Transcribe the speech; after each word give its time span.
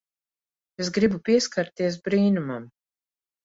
Es 0.83 0.89
gribu 0.95 1.21
pieskarties 1.31 2.01
brīnumam. 2.09 2.69